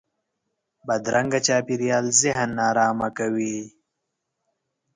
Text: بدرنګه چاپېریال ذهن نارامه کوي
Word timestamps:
بدرنګه 0.87 1.39
چاپېریال 1.47 2.05
ذهن 2.21 2.49
نارامه 2.59 3.09
کوي 3.17 3.57